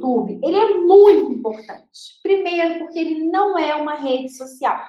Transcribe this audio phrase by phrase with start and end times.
[0.00, 2.18] YouTube, ele é muito importante.
[2.22, 4.80] Primeiro, porque ele não é uma rede social.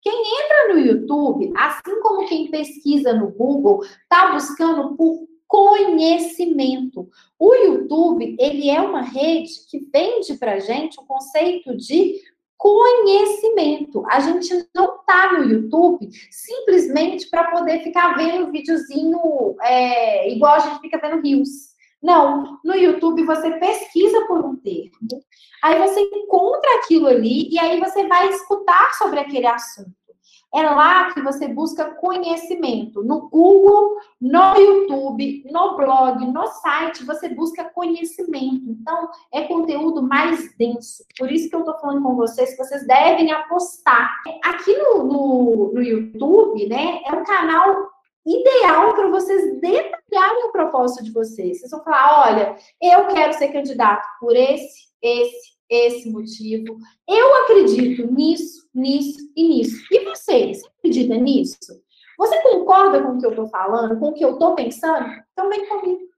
[0.00, 7.08] Quem entra no YouTube, assim como quem pesquisa no Google, está buscando por conhecimento.
[7.38, 12.20] O YouTube, ele é uma rede que vende para gente o conceito de
[12.56, 14.04] conhecimento.
[14.08, 20.60] A gente não tá no YouTube simplesmente para poder ficar vendo videozinho é, igual a
[20.60, 21.75] gente fica vendo rios.
[22.02, 24.92] Não, no YouTube você pesquisa por um termo,
[25.62, 29.94] aí você encontra aquilo ali e aí você vai escutar sobre aquele assunto.
[30.54, 33.02] É lá que você busca conhecimento.
[33.02, 38.62] No Google, no YouTube, no blog, no site, você busca conhecimento.
[38.66, 41.04] Então, é conteúdo mais denso.
[41.18, 44.16] Por isso que eu estou falando com vocês que vocês devem apostar.
[44.44, 47.90] Aqui no, no, no YouTube, né, é um canal
[48.26, 51.60] ideal para vocês detalharem o propósito de vocês.
[51.60, 56.76] Vocês vão falar: olha, eu quero ser candidato por esse, esse, esse motivo.
[57.08, 59.86] Eu acredito nisso, nisso e nisso.
[59.92, 60.52] E você?
[60.52, 61.56] Você acredita nisso?
[62.18, 65.06] Você concorda com o que eu estou falando, com o que eu estou pensando?
[65.32, 66.15] Então vem comigo.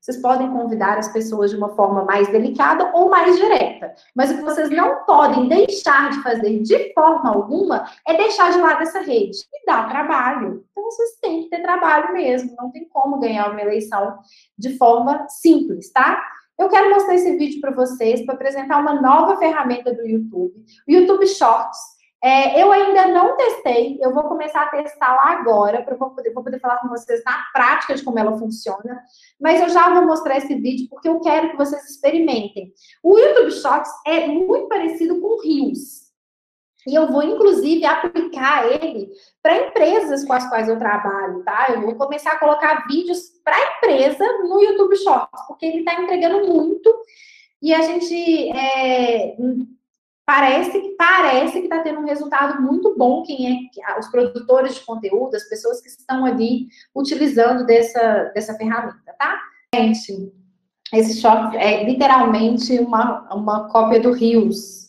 [0.00, 3.92] Vocês podem convidar as pessoas de uma forma mais delicada ou mais direta.
[4.14, 8.58] Mas o que vocês não podem deixar de fazer de forma alguma é deixar de
[8.58, 9.38] lado essa rede.
[9.52, 10.64] E dá trabalho.
[10.70, 12.54] Então vocês têm que ter trabalho mesmo.
[12.56, 14.18] Não tem como ganhar uma eleição
[14.56, 16.22] de forma simples, tá?
[16.58, 20.54] Eu quero mostrar esse vídeo para vocês para apresentar uma nova ferramenta do YouTube,
[20.88, 21.95] o YouTube Shorts.
[22.22, 26.58] É, eu ainda não testei, eu vou começar a testar lá agora, para poder, poder
[26.58, 29.00] falar com vocês na prática de como ela funciona.
[29.40, 32.72] Mas eu já vou mostrar esse vídeo porque eu quero que vocês experimentem.
[33.02, 36.06] O YouTube Shorts é muito parecido com o Reels.
[36.86, 39.10] E eu vou, inclusive, aplicar ele
[39.42, 41.66] para empresas com as quais eu trabalho, tá?
[41.70, 46.46] Eu vou começar a colocar vídeos para empresa no YouTube Shorts, porque ele está entregando
[46.46, 46.94] muito
[47.60, 49.36] e a gente é,
[50.26, 55.36] parece, parece que está tendo um resultado muito bom quem é os produtores de conteúdo,
[55.36, 59.40] as pessoas que estão ali utilizando dessa, dessa ferramenta, tá?
[59.74, 60.32] Gente,
[60.92, 64.86] esse short é literalmente uma, uma cópia do Reels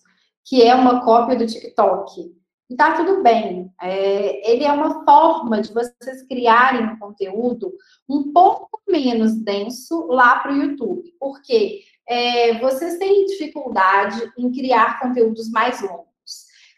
[0.48, 2.34] que é uma cópia do TikTok.
[2.70, 3.72] E tá tudo bem.
[3.82, 7.74] É, ele é uma forma de vocês criarem um conteúdo
[8.10, 15.00] um pouco menos denso lá para o YouTube, porque é, vocês têm dificuldade em criar
[15.00, 16.08] conteúdos mais longos.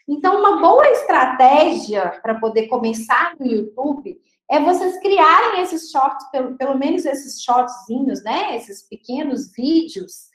[0.08, 4.20] Então, uma boa estratégia para poder começar no YouTube
[4.50, 8.56] é vocês criarem esses shorts, pelo, pelo menos esses shortzinhos, né?
[8.56, 10.28] Esses pequenos vídeos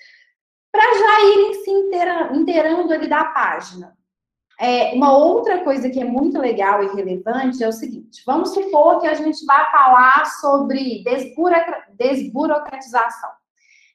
[0.72, 3.94] para já irem se inteirando ali da página.
[4.58, 9.02] É, uma outra coisa que é muito legal e relevante é o seguinte: vamos supor
[9.02, 11.04] que a gente vai falar sobre
[11.98, 13.32] desburocratização.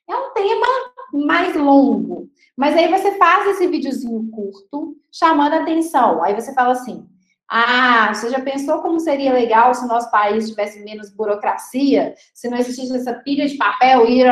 [0.08, 0.66] É um tema
[1.12, 6.22] mais longo, mas aí você faz esse videozinho curto, chamando atenção.
[6.22, 7.08] Aí você fala assim:
[7.48, 12.48] ah, você já pensou como seria legal se o nosso país tivesse menos burocracia, se
[12.48, 14.24] não existisse essa pilha de papel e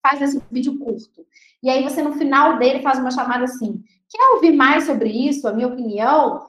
[0.00, 1.26] faz esse vídeo curto.
[1.62, 5.48] E aí você, no final dele, faz uma chamada assim: quer ouvir mais sobre isso,
[5.48, 6.46] a minha opinião?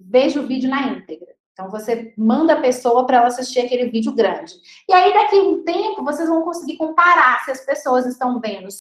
[0.00, 1.27] Veja o vídeo na íntegra.
[1.58, 4.54] Então, você manda a pessoa para ela assistir aquele vídeo grande.
[4.88, 8.70] E aí, daqui a um tempo, vocês vão conseguir comparar se as pessoas estão vendo